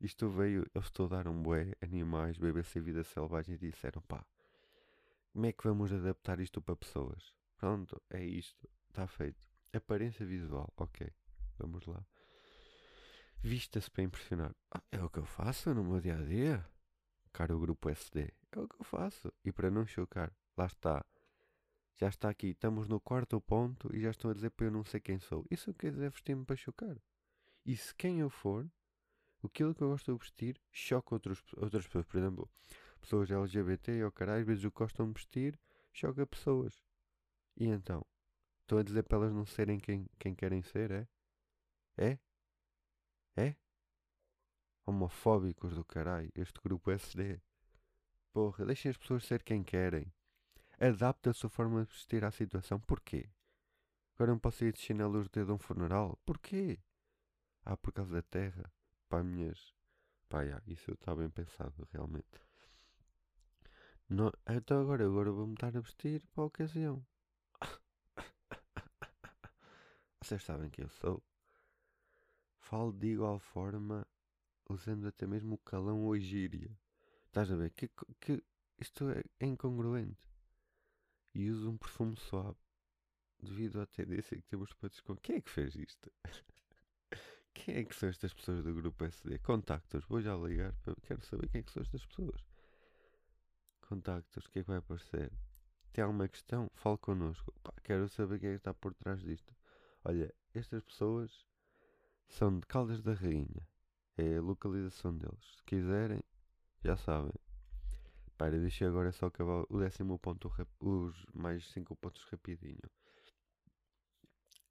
[0.00, 4.24] isto veio, eles estudaram bué, animais, BBC Vida Selvagem e disseram, pá,
[5.32, 7.34] como é que vamos adaptar isto para pessoas?
[7.58, 9.46] Pronto, é isto, está feito.
[9.72, 11.12] Aparência visual, ok,
[11.58, 12.04] vamos lá.
[13.40, 14.54] Vista-se para impressionar.
[14.70, 16.66] Ah, é o que eu faço no meu dia a dia.
[17.32, 18.32] Caro grupo SD.
[18.50, 19.32] É o que eu faço.
[19.44, 21.04] E para não chocar, lá está.
[21.98, 22.48] Já está aqui.
[22.48, 25.44] Estamos no quarto ponto e já estão a dizer para eu não sei quem sou.
[25.50, 26.96] Isso quer dizer vestir-me para chocar.
[27.66, 28.70] E se quem eu for,
[29.44, 32.06] aquilo que eu gosto de vestir choca outros, outras pessoas.
[32.06, 32.50] Por exemplo,
[33.00, 35.58] pessoas LGBT ou caralho, às vezes o que gostam de vestir
[35.92, 36.82] choca pessoas.
[37.56, 38.06] E então?
[38.60, 41.08] Estão a dizer para elas não serem quem, quem querem ser, é?
[41.96, 42.18] É?
[43.36, 43.56] É?
[44.88, 47.40] homofóbicos do caralho, este grupo SD.
[48.32, 50.10] Porra, deixem as pessoas ser quem querem.
[50.80, 52.78] Adapta a sua forma de vestir à situação.
[52.78, 53.28] Porquê?
[54.14, 56.18] Agora não posso ir de chinelos de a um funeral.
[56.24, 56.78] Porquê?
[57.64, 58.72] Ah, por causa da terra.
[59.08, 59.74] Pá, minhas.
[60.28, 62.40] Pá, já, isso está bem pensado, realmente.
[64.08, 67.04] Não, então agora, agora vou-me estar a vestir para a ocasião.
[70.22, 71.22] Vocês sabem quem eu sou.
[72.58, 74.06] Falo de igual forma,
[74.68, 76.70] usando até mesmo o calão ou gíria.
[77.26, 77.70] Estás a ver?
[77.70, 78.44] Que, que
[78.78, 80.27] isto é incongruente.
[81.34, 82.58] E uso um perfume suave.
[83.40, 85.22] Devido à tendência que temos para descontar.
[85.22, 86.10] Quem é que fez isto?
[87.54, 89.38] quem é que são estas pessoas do grupo SD?
[89.38, 90.74] Contactos, vou já ligar.
[90.82, 90.94] Para...
[91.02, 92.44] Quero saber quem é que são estas pessoas.
[93.82, 95.32] Contactos, o que é que vai aparecer?
[95.92, 96.70] Tem alguma questão?
[96.74, 97.52] Fale connosco.
[97.62, 99.54] Pá, quero saber quem é que está por trás disto.
[100.04, 101.46] Olha, estas pessoas
[102.28, 103.66] são de Caldas da Rainha.
[104.16, 105.56] É a localização deles.
[105.56, 106.22] Se quiserem,
[106.84, 107.32] já sabem.
[108.38, 110.48] Para, deixa agora só acabar o décimo ponto,
[110.78, 112.88] os mais cinco pontos rapidinho.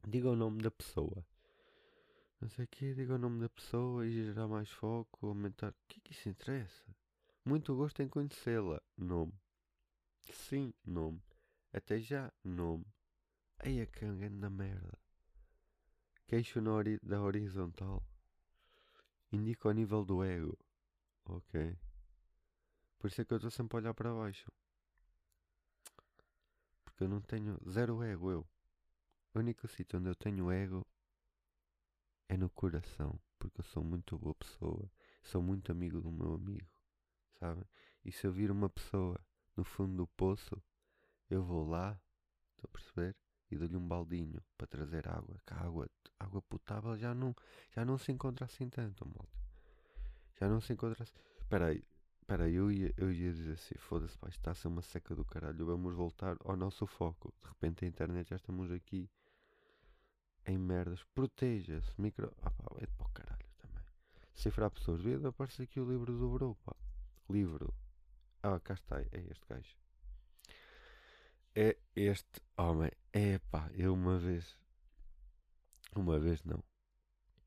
[0.08, 1.28] Diga o nome da pessoa.
[2.40, 5.72] Não sei o que, diga o nome da pessoa e gerar mais foco, aumentar.
[5.72, 6.96] O que é que isso interessa?
[7.44, 8.82] Muito gosto em conhecê-la.
[8.98, 9.34] Nome.
[10.32, 11.22] Sim, nome.
[11.74, 12.86] Até já, nome.
[13.60, 14.98] Aí a cangando da merda.
[16.26, 18.02] Queixo ori da horizontal.
[19.30, 20.58] Indica o nível do ego.
[21.26, 21.78] Ok.
[23.00, 24.52] Por isso é que eu estou sempre a olhar para baixo.
[26.84, 28.48] Porque eu não tenho zero ego eu.
[29.34, 30.86] O único sítio onde eu tenho ego
[32.28, 33.20] é no coração.
[33.38, 34.92] Porque eu sou muito boa pessoa.
[35.22, 36.68] Sou muito amigo do meu amigo.
[37.40, 37.66] Sabem?
[38.04, 39.20] E se eu vir uma pessoa
[39.56, 40.62] no fundo do poço,
[41.30, 42.00] eu vou lá.
[42.56, 43.16] Estou a perceber?
[43.50, 45.38] e dou-lhe um baldinho para trazer água.
[45.46, 47.36] Que a água, água potável já não,
[47.72, 49.38] já não se encontra assim tanto, malta.
[50.40, 51.14] Já não se encontra assim.
[51.40, 51.84] Espera aí,
[52.28, 55.24] espera eu ia, eu ia dizer assim, foda-se, pá, está a ser uma seca do
[55.24, 57.34] caralho, vamos voltar ao nosso foco.
[57.42, 59.10] De repente a internet já estamos aqui
[60.46, 61.02] em merdas.
[61.16, 62.34] Proteja-se, micro...
[62.42, 63.84] Ah pá, é para o caralho também.
[64.36, 66.76] Cifrar pessoas, vida, aparece aqui o livro do Bro, pá.
[67.30, 67.74] Livro.
[68.44, 69.78] Ah, cá está, é este gajo
[71.56, 72.92] é este homem.
[73.12, 74.56] É pá, eu uma vez,
[75.96, 76.64] uma vez não,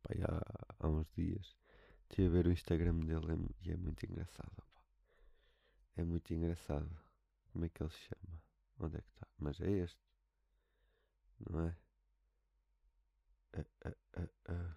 [0.03, 1.55] pá, há, há uns dias,
[2.09, 4.70] estive a ver o Instagram dele e é muito engraçado.
[5.96, 6.90] É muito engraçado.
[7.53, 8.42] Como é que ele se chama?
[8.79, 9.26] Onde é que está?
[9.38, 10.00] Mas é este,
[11.48, 11.76] não é?
[13.57, 14.76] Uh, uh,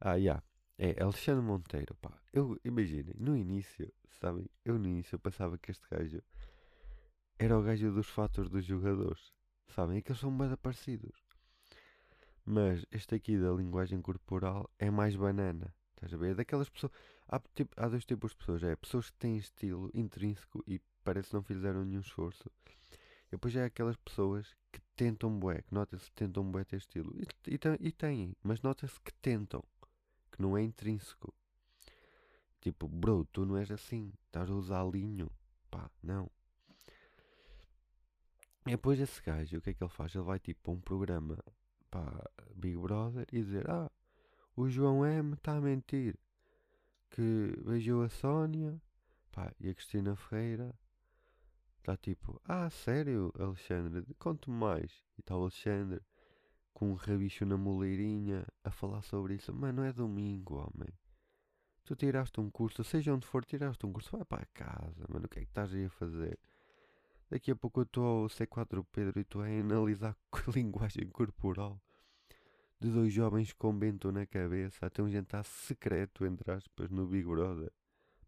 [0.00, 0.14] ah, já.
[0.16, 0.42] Yeah.
[0.78, 2.18] É Alexandre Monteiro, pá.
[2.32, 4.48] Eu, imaginem, no início, sabem?
[4.64, 6.22] Eu no início pensava que este gajo
[7.38, 9.34] era o gajo dos fatos dos jogadores.
[9.68, 9.98] Sabem?
[9.98, 11.22] É que eles são bem parecidos.
[12.46, 15.74] Mas este aqui da linguagem corporal é mais banana.
[16.00, 16.30] Estás a ver?
[16.30, 16.92] É daquelas pessoas.
[17.28, 18.62] Há, tipo, há dois tipos de pessoas.
[18.62, 22.50] É pessoas que têm estilo intrínseco e parece que não fizeram nenhum esforço.
[23.28, 27.14] E depois é aquelas pessoas que tentam bué, que nota-se que tentam bué ter estilo.
[27.16, 29.62] E, e, e têm, mas nota-se que tentam.
[30.32, 31.34] Que não é intrínseco.
[32.62, 34.10] Tipo, bro, tu não és assim.
[34.26, 35.30] Estás a usar linho.
[35.70, 36.30] Pá, não.
[38.66, 40.14] E depois esse gajo, o que é que ele faz?
[40.14, 41.38] Ele vai tipo para um programa
[41.90, 43.90] para Big Brother e dizer: Ah,
[44.60, 46.18] o João M está a mentir.
[47.08, 48.80] Que beijou a Sónia
[49.32, 50.74] pá, e a Cristina Ferreira
[51.78, 54.04] está tipo: Ah, sério, Alexandre?
[54.18, 54.92] Conte-me mais.
[55.16, 56.00] E está o Alexandre
[56.74, 59.52] com um rabicho na moleirinha a falar sobre isso.
[59.52, 60.92] Mano, é domingo, homem.
[61.84, 65.24] Tu tiraste um curso, seja onde for, tiraste um curso, vai para casa, mano.
[65.24, 66.38] O que é que estás aí a fazer?
[67.30, 71.80] Daqui a pouco eu estou ao C4 Pedro e estou a analisar a linguagem corporal
[72.80, 77.26] de dois jovens com bento na cabeça até um jantar secreto, entre aspas, no Big
[77.26, 77.70] Brother.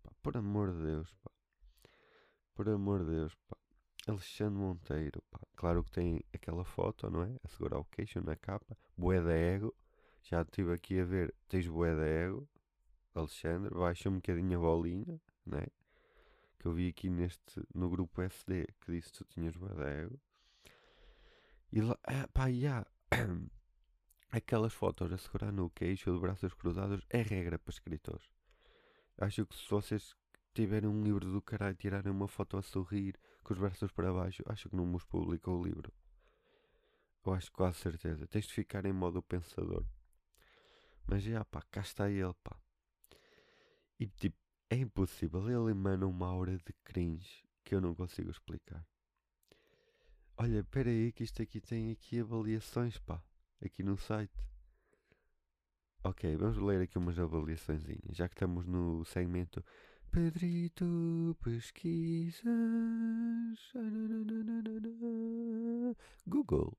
[0.02, 1.30] Pá, por amor de Deus, pá.
[2.54, 3.56] Por amor de Deus, pá.
[4.06, 5.40] Alexandre Monteiro, pá.
[5.56, 7.36] Claro que tem aquela foto, não é?
[7.42, 8.76] A segurar o queixo na capa.
[8.96, 9.74] Bué da ego.
[10.22, 11.34] Já estive aqui a ver.
[11.48, 12.46] Tens bué da ego.
[13.14, 15.66] Alexandre, baixa um bocadinho a bolinha, não é?
[16.62, 20.04] que eu vi aqui neste, no grupo SD que disse que tu tinhas bué de
[20.04, 20.20] ego.
[21.72, 22.86] E lá, ah, pá, yeah.
[24.32, 28.26] aquelas fotos a segurar no queixo de braços cruzados é regra para escritores.
[29.18, 30.16] Acho que se vocês
[30.54, 34.12] tiverem um livro do caralho e tirarem uma foto a sorrir com os braços para
[34.12, 35.92] baixo, acho que não vos publicou o livro.
[37.24, 38.26] Eu acho quase certeza.
[38.26, 39.84] Tens de ficar em modo pensador.
[41.06, 42.58] Mas já, pá, cá está ele, pá.
[44.00, 44.36] E tipo,
[44.70, 48.84] é impossível, ele emana uma aura de cringe que eu não consigo explicar.
[50.38, 53.22] Olha, espera aí que isto aqui tem aqui avaliações, pá.
[53.64, 54.32] Aqui no site.
[56.02, 59.64] Ok, vamos ler aqui umas avaliações, já que estamos no segmento
[60.10, 62.42] Pedrito Pesquisas.
[66.26, 66.76] Google.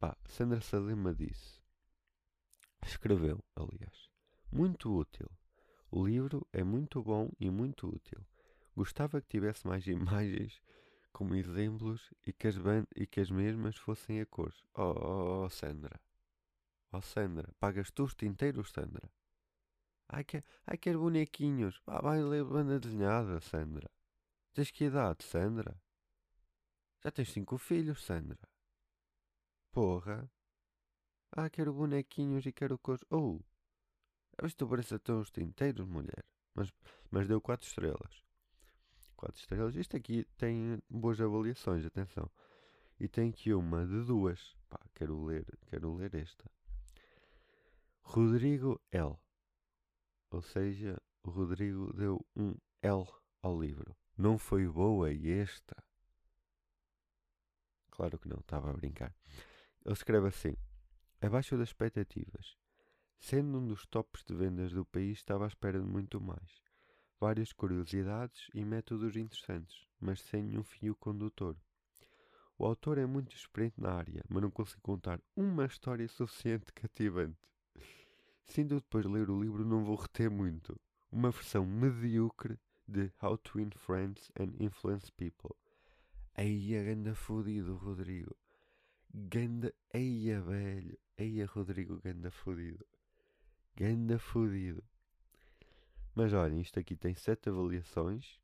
[0.00, 1.62] Pá, Sandra Salema disse.
[2.84, 4.10] Escreveu, aliás.
[4.50, 5.30] Muito útil.
[5.88, 8.26] O livro é muito bom e muito útil.
[8.74, 10.60] Gostava que tivesse mais imagens
[11.14, 12.56] como exemplos e que as,
[12.96, 14.64] e que as mesmas fossem a cores.
[14.74, 16.00] Oh, oh, oh, Sandra.
[16.92, 17.54] Oh, Sandra.
[17.60, 19.08] Pagas tu os tinteiros, Sandra?
[20.08, 21.80] Ai, quer, ai, quer bonequinhos.
[21.86, 23.88] Ah, vai ler banda desenhada, Sandra.
[24.52, 25.80] Tens que idade, Sandra?
[27.02, 28.48] Já tens cinco filhos, Sandra.
[29.70, 30.28] Porra.
[31.30, 33.04] Ah, quero bonequinhos e quero cores.
[33.08, 33.40] Oh!
[34.42, 36.24] Isto parece até os tinteiros, mulher.
[36.54, 36.72] Mas,
[37.08, 38.23] mas deu quatro estrelas.
[39.14, 39.76] 4 estrelas.
[39.76, 42.30] Isto aqui tem boas avaliações, atenção.
[42.98, 44.56] E tem aqui uma de duas.
[44.68, 46.50] Pá, quero ler, quero ler esta.
[48.02, 49.16] Rodrigo L.
[50.30, 53.04] Ou seja, o Rodrigo deu um L
[53.42, 53.96] ao livro.
[54.16, 55.76] Não foi boa esta?
[57.90, 59.14] Claro que não, estava a brincar.
[59.84, 60.56] Ele escreve assim:
[61.20, 62.56] Abaixo das expectativas.
[63.18, 66.63] Sendo um dos tops de vendas do país, estava à espera de muito mais
[67.20, 71.56] várias curiosidades e métodos interessantes, mas sem nenhum fio condutor.
[72.56, 77.36] O autor é muito experiente na área, mas não consegue contar uma história suficiente cativante.
[78.44, 80.78] Sendo depois de ler o livro, não vou reter muito.
[81.10, 85.56] Uma versão medíocre de How to Win Friends and Influence People.
[86.36, 88.36] Eia, ganda fodido, Rodrigo.
[89.12, 90.98] Ganda, eia, velho.
[91.16, 92.84] Eia, Rodrigo, ganda fodido.
[93.76, 94.82] Ganda fodido.
[96.14, 98.38] Mas olhem, isto aqui tem 7 avaliações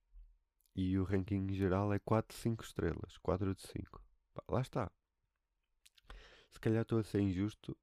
[0.74, 3.16] e o ranking geral é 4 de 5 estrelas.
[3.18, 4.02] 4 de 5.
[4.34, 4.90] Pá, lá está.
[6.50, 7.76] Se calhar estou a ser injusto,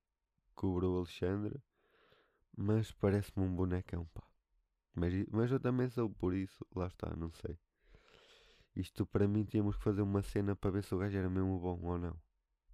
[0.53, 1.61] cobrou o Alexandre,
[2.55, 4.23] mas parece-me um bonecão, pá.
[4.93, 7.57] Mas, mas eu também sou por isso, lá está, não sei.
[8.75, 11.59] Isto para mim tínhamos que fazer uma cena para ver se o gajo era mesmo
[11.59, 12.19] bom ou não.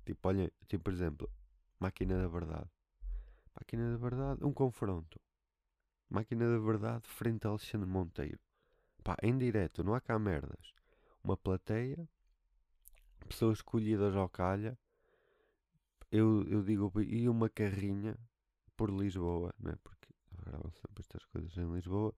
[0.05, 1.29] Tipo, olha, tipo, por exemplo,
[1.79, 2.69] Máquina da Verdade.
[3.55, 5.19] Máquina da Verdade, um confronto.
[6.13, 8.39] Máquina da Verdade frente a Alexandre Monteiro.
[9.03, 10.71] Pá, em direto, não há cá merdas.
[11.23, 12.07] Uma plateia,
[13.27, 14.77] pessoas escolhidas ao calha,
[16.11, 18.15] eu, eu digo, e uma carrinha
[18.77, 19.75] por Lisboa, não é?
[19.83, 20.07] Porque
[20.45, 22.13] gravam sempre estas coisas em Lisboa.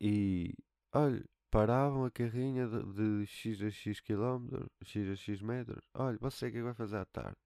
[0.00, 0.54] E,
[0.92, 5.84] olha, paravam a carrinha de, de X a X quilómetros, X a X metros.
[5.92, 7.36] Olha, você o que é vai fazer à tarde?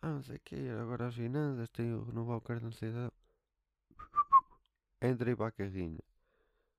[0.00, 3.19] Ah, não sei o que, agora as finanças, tenho renovar o cartão de cidadão.
[5.02, 6.02] Entrei para a carrinha.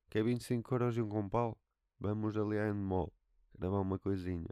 [0.09, 1.57] Que é 25 euros e um compal.
[1.99, 3.11] Vamos ali à Endemol.
[3.57, 4.49] Gravar uma coisinha.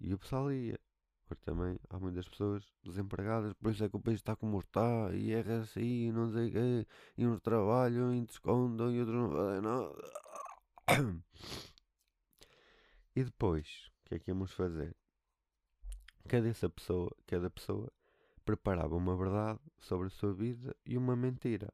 [0.00, 0.78] E o pessoal ia.
[1.26, 5.10] Porque também há muitas pessoas desempregadas, por isso é que o país está como está,
[5.14, 9.16] e é assim, e não sei o quê, e uns trabalham e descontam e outros
[9.16, 11.22] não fazem nada.
[13.16, 14.96] E depois, o que é que íamos fazer?
[16.28, 17.92] Cada essa pessoa, cada pessoa
[18.44, 21.72] preparava uma verdade sobre a sua vida e uma mentira.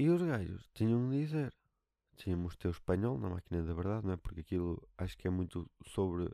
[0.00, 1.54] E os gajos tinham de dizer.
[2.16, 4.16] Tínhamos teu espanhol na máquina da verdade, não é?
[4.16, 6.26] Porque aquilo acho que é muito sobre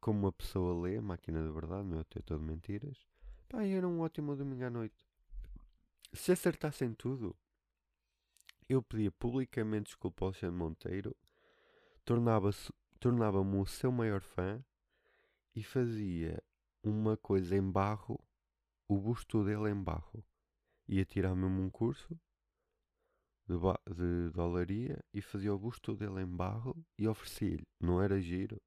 [0.00, 2.02] como uma pessoa lê a máquina da verdade, não é?
[2.02, 2.98] Ter todo mentiras.
[3.48, 4.96] Pá, era um ótimo domingo à noite.
[6.12, 7.36] Se acertassem tudo,
[8.68, 11.16] eu pedia publicamente desculpa ao Alexandre Monteiro,
[12.04, 12.52] tornava-me
[12.98, 14.60] tornava o seu maior fã
[15.54, 16.42] e fazia
[16.82, 18.18] uma coisa em barro,
[18.88, 20.24] o busto dele em barro.
[20.88, 22.18] Ia tirar mesmo um curso
[23.46, 23.56] de,
[23.94, 27.66] de dolaria e fazia o busto dele em barro e oferecia-lhe.
[27.80, 28.60] Não era giro,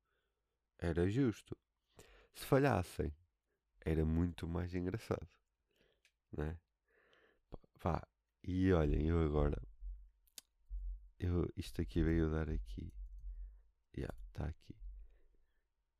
[0.78, 1.58] era justo.
[2.34, 3.13] Se falhassem,
[3.82, 5.28] era muito mais engraçado.
[6.32, 6.58] Né?
[7.80, 8.08] Pá,
[8.44, 9.62] e olhem, eu agora.
[11.20, 12.93] Eu, isto aqui veio dar aqui.
[13.93, 14.76] Já, yeah, está aqui.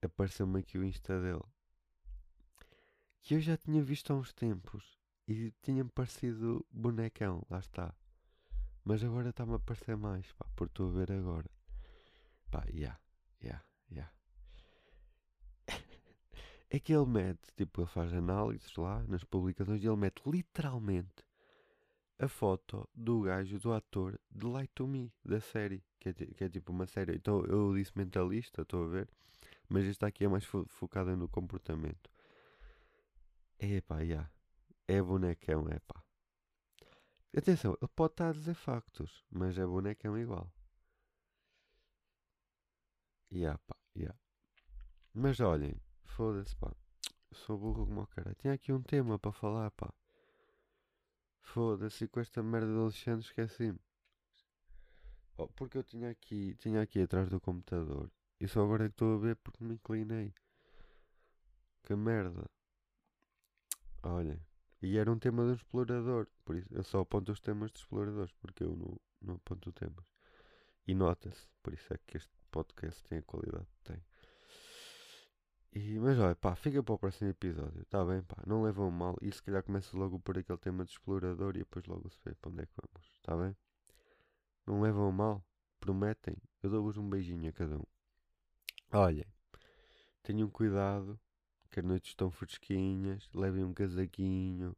[0.02, 1.44] Apareceu-me aqui o Insta dele.
[3.22, 4.98] Que eu já tinha visto há uns tempos.
[5.28, 7.94] E tinha-me parecido bonecão, lá está.
[8.90, 11.48] Mas agora está-me a parecer mais, pá, por estou a ver agora.
[12.50, 13.00] Pá, yeah,
[13.40, 14.12] yeah, yeah.
[16.72, 21.24] é que ele mete, tipo, ele faz análises lá nas publicações e ele mete literalmente
[22.18, 26.44] a foto do gajo, do ator de Light to Me, da série, que é, que
[26.46, 27.16] é tipo uma série.
[27.16, 29.10] Então eu disse mentalista, estou a ver,
[29.70, 32.10] mas esta aqui é mais fo focada no comportamento.
[33.60, 34.32] É pá, yeah.
[34.88, 36.09] é bonecão, é pá.
[37.36, 40.52] Atenção, ele pode estar a dizer factos, mas é bonecão igual.
[43.32, 44.18] Yeah, pá, yeah.
[45.14, 46.74] Mas olhem, foda-se, pá.
[47.32, 48.34] sou burro como o cara.
[48.36, 49.94] Tinha aqui um tema para falar, pá.
[51.42, 53.80] Foda-se, com esta merda de Alexandre esqueci-me.
[55.38, 58.12] Oh, porque eu tinha aqui, tinha aqui atrás do computador.
[58.40, 60.34] E só agora é que estou a ver porque me inclinei.
[61.84, 62.46] Que merda.
[64.04, 64.40] Olha.
[64.82, 66.28] E era um tema de um explorador.
[66.46, 68.32] Por isso eu só aponto os temas de exploradores.
[68.34, 70.06] Porque eu não, não aponto temas.
[70.88, 71.50] E nota-se.
[71.62, 74.04] Por isso é que este podcast tem a qualidade que tem.
[75.72, 77.82] E, mas olha, pá, fica para o próximo episódio.
[77.82, 78.38] Está bem, pá.
[78.48, 79.18] Não levam mal.
[79.22, 81.56] E se calhar começa logo por aquele tema de explorador.
[81.56, 83.10] E depois logo se vê para onde é que vamos.
[83.16, 83.56] Está bem?
[84.66, 85.44] Não levam mal.
[85.80, 86.38] Prometem.
[86.64, 87.86] Eu dou-vos um beijinho a cada um.
[88.94, 89.26] Olhem.
[90.24, 91.20] Tenham cuidado
[91.72, 94.76] que as noites estão fresquinhas, levem um casaquinho,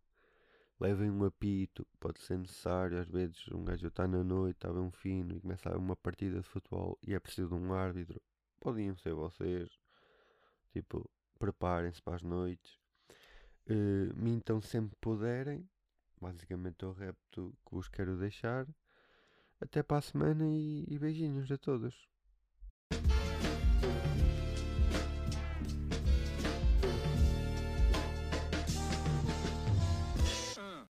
[0.79, 4.81] levem um apito, pode ser necessário, às vezes um gajo está na noite, está bem
[4.81, 8.21] um fino e começa a uma partida de futebol e é preciso de um árbitro,
[8.59, 9.69] podiam ser vocês,
[10.73, 12.79] tipo, preparem-se para as noites,
[13.69, 15.69] uh, mintam sempre puderem,
[16.19, 18.67] basicamente é o repto que vos quero deixar,
[19.59, 22.10] até para a semana e, e beijinhos a todos.